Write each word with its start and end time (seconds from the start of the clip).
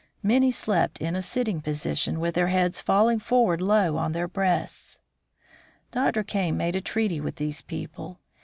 Many 0.23 0.49
slept 0.49 0.99
in 0.99 1.15
a 1.15 1.21
sitting 1.21 1.61
position, 1.61 2.19
with 2.19 2.33
their 2.33 2.47
heads 2.47 2.81
falling 2.81 3.19
forward 3.19 3.61
low 3.61 3.97
on 3.97 4.13
their 4.13 4.27
breasts. 4.27 4.97
Dr. 5.91 6.23
Kane 6.23 6.57
made 6.57 6.75
a 6.75 6.81
treaty 6.81 7.21
with 7.21 7.35
these 7.35 7.61
people. 7.61 8.19